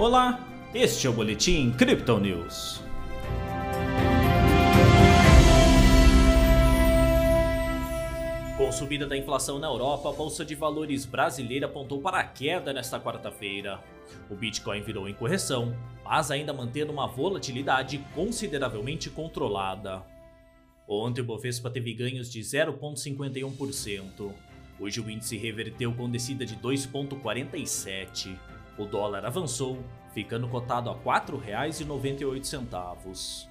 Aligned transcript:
Olá, 0.00 0.40
este 0.72 1.06
é 1.06 1.10
o 1.10 1.12
Boletim 1.12 1.72
Crypto 1.72 2.18
News. 2.18 2.82
Com 8.56 8.72
subida 8.72 9.06
da 9.06 9.14
inflação 9.14 9.58
na 9.58 9.66
Europa, 9.66 10.08
a 10.08 10.12
Bolsa 10.12 10.42
de 10.42 10.54
Valores 10.54 11.04
brasileira 11.04 11.66
apontou 11.66 12.00
para 12.00 12.18
a 12.18 12.24
queda 12.24 12.72
nesta 12.72 12.98
quarta-feira. 12.98 13.78
O 14.30 14.34
Bitcoin 14.34 14.80
virou 14.80 15.06
em 15.06 15.12
correção, 15.12 15.76
mas 16.02 16.30
ainda 16.30 16.54
mantendo 16.54 16.90
uma 16.90 17.06
volatilidade 17.06 17.98
consideravelmente 18.14 19.10
controlada. 19.10 20.02
Ontem 20.88 21.20
o 21.20 21.26
Bovespa 21.26 21.68
teve 21.68 21.92
ganhos 21.92 22.32
de 22.32 22.40
0,51%. 22.40 24.32
Hoje 24.80 24.98
o 24.98 25.10
índice 25.10 25.36
reverteu 25.36 25.92
com 25.92 26.08
descida 26.08 26.46
de 26.46 26.56
2,47%. 26.56 28.59
O 28.78 28.84
dólar 28.84 29.26
avançou, 29.26 29.78
ficando 30.12 30.48
cotado 30.48 30.90
a 30.90 30.94
R$ 30.94 31.00
4,98. 31.04 33.48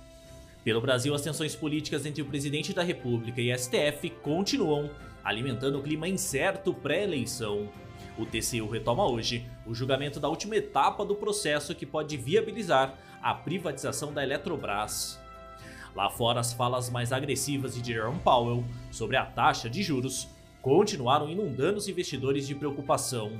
Pelo 0.64 0.82
Brasil, 0.82 1.16
as 1.16 1.22
tensões 1.22 1.56
políticas 1.56 2.06
entre 2.06 2.22
o 2.22 2.26
presidente 2.26 2.74
da 2.74 2.84
República 2.84 3.40
e 3.40 3.58
STF 3.58 4.10
continuam, 4.22 4.90
alimentando 5.24 5.80
o 5.80 5.84
clima 5.84 6.06
incerto 6.08 6.74
pré-eleição. 6.74 7.70
O 8.18 8.26
TCU 8.26 8.68
retoma 8.68 9.10
hoje 9.10 9.50
o 9.66 9.74
julgamento 9.74 10.20
da 10.20 10.28
última 10.28 10.58
etapa 10.58 11.06
do 11.06 11.16
processo 11.16 11.74
que 11.74 11.86
pode 11.86 12.18
viabilizar 12.18 12.98
a 13.22 13.34
privatização 13.34 14.14
da 14.14 14.24
Eletrobras. 14.24 15.20
Lá 15.96 16.10
fora, 16.10 16.40
as 16.40 16.54
falas 16.54 16.90
mais 16.90 17.12
agressivas 17.12 17.76
de 17.76 17.94
Jerome 17.94 18.20
Powell 18.20 18.64
sobre 18.92 19.18
a 19.18 19.26
taxa 19.26 19.70
de 19.70 19.82
juros 19.82 20.28
continuaram 20.62 21.30
inundando 21.30 21.78
os 21.78 21.88
investidores 21.88 22.46
de 22.46 22.54
preocupação. 22.54 23.40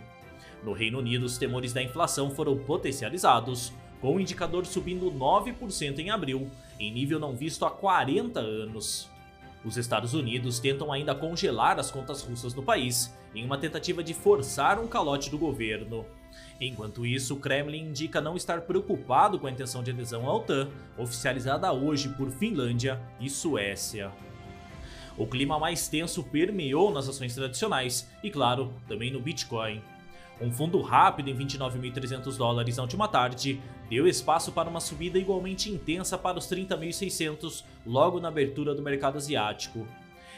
No 0.64 0.74
Reino 0.74 1.00
Unido, 1.00 1.26
os 1.26 1.38
temores 1.38 1.74
da 1.74 1.82
inflação 1.82 2.30
foram 2.32 2.58
potencializados, 2.58 3.72
com 4.02 4.16
o 4.16 4.20
indicador 4.20 4.66
subindo 4.66 5.12
9% 5.12 6.00
em 6.00 6.10
abril, 6.10 6.50
em 6.80 6.92
nível 6.92 7.20
não 7.20 7.36
visto 7.36 7.66
há 7.66 7.72
40 7.72 8.40
anos. 8.40 9.10
Os 9.64 9.78
Estados 9.78 10.14
Unidos 10.14 10.60
tentam 10.60 10.92
ainda 10.92 11.14
congelar 11.14 11.80
as 11.80 11.92
contas 11.92 12.22
russas 12.22 12.54
no 12.54 12.64
país, 12.64 13.14
em 13.36 13.44
uma 13.44 13.58
tentativa 13.58 14.04
de 14.04 14.14
forçar 14.14 14.80
um 14.80 14.88
calote 14.88 15.30
do 15.30 15.38
governo. 15.38 16.06
Enquanto 16.62 17.06
isso, 17.06 17.36
o 17.36 17.40
Kremlin 17.40 17.90
indica 17.90 18.22
não 18.22 18.36
estar 18.36 18.62
preocupado 18.62 19.38
com 19.40 19.48
a 19.48 19.52
intenção 19.52 19.84
de 19.84 19.92
adesão 19.92 20.30
à 20.30 20.34
OTAN, 20.34 20.70
oficializada 20.98 21.72
hoje 21.72 22.10
por 22.10 22.30
Finlândia 22.32 23.02
e 23.20 23.30
Suécia. 23.30 24.12
O 25.18 25.28
clima 25.28 25.60
mais 25.60 25.90
tenso 25.90 26.24
permeou 26.24 26.92
nas 26.92 27.10
ações 27.10 27.36
tradicionais 27.36 28.10
e, 28.24 28.30
claro, 28.30 28.74
também 28.88 29.12
no 29.12 29.20
Bitcoin. 29.20 29.82
Um 30.42 30.52
fundo 30.52 30.82
rápido 30.82 31.30
em 31.30 31.36
29.300 31.36 32.38
dólares 32.38 32.78
na 32.78 32.84
última 32.84 33.08
tarde 33.08 33.62
deu 33.90 34.08
espaço 34.08 34.52
para 34.54 34.70
uma 34.70 34.80
subida 34.80 35.20
igualmente 35.20 35.70
intensa 35.70 36.18
para 36.18 36.38
os 36.38 36.48
30.600 36.48 37.64
logo 37.86 38.20
na 38.20 38.30
abertura 38.30 38.74
do 38.74 38.82
mercado 38.82 39.18
asiático. 39.18 39.86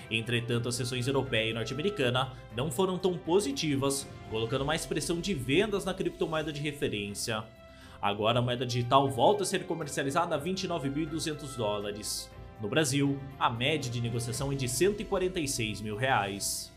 Entretanto, 0.09 0.67
as 0.67 0.75
sessões 0.75 1.07
europeia 1.07 1.51
e 1.51 1.53
norte-americana 1.53 2.33
não 2.55 2.71
foram 2.71 2.97
tão 2.97 3.17
positivas, 3.17 4.07
colocando 4.29 4.65
mais 4.65 4.85
pressão 4.85 5.21
de 5.21 5.33
vendas 5.33 5.85
na 5.85 5.93
criptomoeda 5.93 6.51
de 6.51 6.61
referência. 6.61 7.43
Agora 8.01 8.39
a 8.39 8.41
moeda 8.41 8.65
digital 8.65 9.07
volta 9.07 9.43
a 9.43 9.45
ser 9.45 9.65
comercializada 9.65 10.35
a 10.35 10.41
29.200 10.41 11.55
dólares. 11.55 12.29
No 12.59 12.67
Brasil, 12.67 13.19
a 13.39 13.49
média 13.49 13.91
de 13.91 14.01
negociação 14.01 14.51
é 14.51 14.55
de 14.55 14.67
146 14.67 15.81
mil 15.81 15.95
reais. 15.95 16.73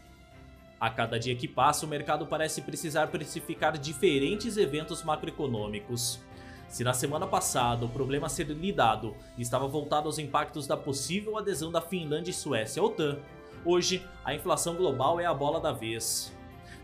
A 0.85 0.91
cada 0.91 1.19
dia 1.19 1.35
que 1.35 1.49
passa, 1.49 1.87
o 1.87 1.89
mercado 1.89 2.27
parece 2.27 2.61
precisar 2.61 3.07
precificar 3.07 3.79
diferentes 3.79 4.59
eventos 4.59 5.03
macroeconômicos. 5.03 6.21
Se 6.69 6.85
na 6.85 6.93
semana 6.93 7.27
passada 7.27 7.87
o 7.87 7.89
problema 7.89 8.27
a 8.27 8.29
ser 8.29 8.49
lidado 8.49 9.17
estava 9.39 9.67
voltado 9.67 10.09
aos 10.09 10.19
impactos 10.19 10.67
da 10.67 10.77
possível 10.77 11.39
adesão 11.39 11.73
da 11.73 11.81
Finlândia 11.81 12.33
e 12.33 12.35
Suécia 12.35 12.83
à 12.83 12.85
OTAN, 12.85 13.19
hoje 13.65 14.07
a 14.23 14.35
inflação 14.35 14.75
global 14.75 15.19
é 15.19 15.25
a 15.25 15.33
bola 15.33 15.59
da 15.59 15.73
vez. 15.73 16.31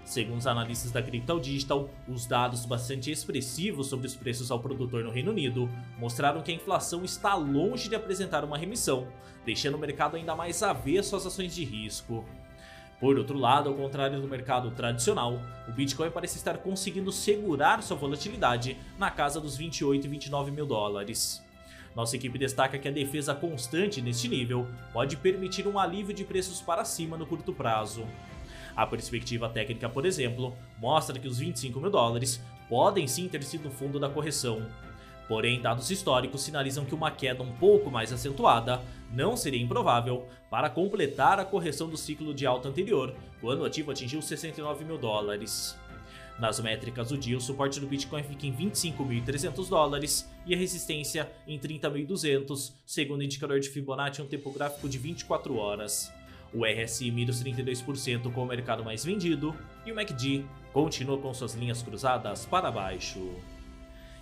Segundo 0.02 0.38
os 0.38 0.46
analistas 0.46 0.90
da 0.90 1.02
Crypto 1.02 1.38
Digital, 1.38 1.90
os 2.08 2.24
dados 2.24 2.64
bastante 2.64 3.10
expressivos 3.10 3.88
sobre 3.88 4.06
os 4.06 4.16
preços 4.16 4.50
ao 4.50 4.60
produtor 4.60 5.04
no 5.04 5.10
Reino 5.10 5.30
Unido 5.30 5.68
mostraram 5.98 6.40
que 6.40 6.50
a 6.50 6.54
inflação 6.54 7.04
está 7.04 7.34
longe 7.34 7.86
de 7.86 7.96
apresentar 7.96 8.46
uma 8.46 8.56
remissão, 8.56 9.08
deixando 9.44 9.74
o 9.74 9.78
mercado 9.78 10.16
ainda 10.16 10.34
mais 10.34 10.62
avesso 10.62 11.16
às 11.16 11.26
ações 11.26 11.54
de 11.54 11.64
risco. 11.64 12.24
Por 13.00 13.16
outro 13.16 13.38
lado, 13.38 13.70
ao 13.70 13.74
contrário 13.74 14.20
do 14.20 14.28
mercado 14.28 14.70
tradicional, 14.72 15.40
o 15.66 15.72
Bitcoin 15.72 16.10
parece 16.10 16.36
estar 16.36 16.58
conseguindo 16.58 17.10
segurar 17.10 17.82
sua 17.82 17.96
volatilidade 17.96 18.76
na 18.98 19.10
casa 19.10 19.40
dos 19.40 19.56
28 19.56 20.04
e 20.04 20.08
29 20.08 20.50
mil 20.50 20.66
dólares. 20.66 21.42
Nossa 21.96 22.16
equipe 22.16 22.38
destaca 22.38 22.78
que 22.78 22.86
a 22.86 22.92
defesa 22.92 23.34
constante 23.34 24.02
neste 24.02 24.28
nível 24.28 24.68
pode 24.92 25.16
permitir 25.16 25.66
um 25.66 25.78
alívio 25.78 26.14
de 26.14 26.24
preços 26.24 26.60
para 26.60 26.84
cima 26.84 27.16
no 27.16 27.26
curto 27.26 27.54
prazo. 27.54 28.06
A 28.76 28.86
perspectiva 28.86 29.48
técnica, 29.48 29.88
por 29.88 30.04
exemplo, 30.04 30.54
mostra 30.78 31.18
que 31.18 31.26
os 31.26 31.38
25 31.38 31.80
mil 31.80 31.90
dólares 31.90 32.40
podem 32.68 33.06
sim 33.06 33.28
ter 33.28 33.42
sido 33.42 33.68
o 33.68 33.72
fundo 33.72 33.98
da 33.98 34.10
correção, 34.10 34.66
Porém, 35.30 35.60
dados 35.60 35.92
históricos 35.92 36.42
sinalizam 36.42 36.84
que 36.84 36.92
uma 36.92 37.08
queda 37.08 37.40
um 37.44 37.52
pouco 37.52 37.88
mais 37.88 38.12
acentuada 38.12 38.82
não 39.12 39.36
seria 39.36 39.62
improvável 39.62 40.26
para 40.50 40.68
completar 40.68 41.38
a 41.38 41.44
correção 41.44 41.88
do 41.88 41.96
ciclo 41.96 42.34
de 42.34 42.44
alta 42.44 42.68
anterior, 42.68 43.14
quando 43.40 43.60
o 43.60 43.64
ativo 43.64 43.92
atingiu 43.92 44.20
69 44.20 44.84
mil 44.84 44.98
dólares. 44.98 45.78
Nas 46.36 46.58
métricas 46.58 47.10
do 47.10 47.16
dia, 47.16 47.36
o 47.36 47.40
suporte 47.40 47.78
do 47.78 47.86
Bitcoin 47.86 48.24
fica 48.24 48.44
em 48.44 48.52
25.300 48.52 49.68
dólares 49.68 50.28
e 50.44 50.52
a 50.52 50.58
resistência 50.58 51.30
em 51.46 51.60
30.200, 51.60 52.72
segundo 52.84 53.20
o 53.20 53.22
indicador 53.22 53.60
de 53.60 53.68
Fibonacci 53.68 54.20
em 54.20 54.24
um 54.24 54.28
tempo 54.28 54.50
gráfico 54.50 54.88
de 54.88 54.98
24 54.98 55.56
horas. 55.56 56.12
O 56.52 56.64
RSI 56.64 57.08
mira 57.12 57.30
os 57.30 57.40
32% 57.40 58.32
com 58.32 58.42
o 58.42 58.46
mercado 58.46 58.84
mais 58.84 59.04
vendido 59.04 59.54
e 59.86 59.92
o 59.92 59.94
MACD 59.94 60.44
continua 60.72 61.18
com 61.18 61.32
suas 61.32 61.54
linhas 61.54 61.84
cruzadas 61.84 62.44
para 62.46 62.72
baixo. 62.72 63.20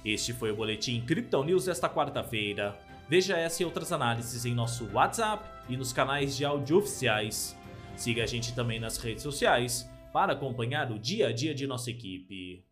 Este 0.04 0.32
foi 0.32 0.50
o 0.50 0.56
Boletim 0.56 1.00
Crypto 1.00 1.42
News 1.42 1.64
desta 1.64 1.88
quarta-feira. 1.88 2.78
Veja 3.08 3.36
essa 3.36 3.62
e 3.62 3.66
outras 3.66 3.90
análises 3.90 4.44
em 4.44 4.54
nosso 4.54 4.88
WhatsApp 4.92 5.44
e 5.68 5.76
nos 5.76 5.92
canais 5.92 6.36
de 6.36 6.44
áudio 6.44 6.78
oficiais. 6.78 7.56
Siga 7.96 8.22
a 8.22 8.26
gente 8.26 8.54
também 8.54 8.78
nas 8.78 8.98
redes 8.98 9.22
sociais 9.22 9.90
para 10.12 10.32
acompanhar 10.32 10.90
o 10.92 10.98
dia 10.98 11.28
a 11.28 11.32
dia 11.32 11.54
de 11.54 11.66
nossa 11.66 11.90
equipe. 11.90 12.64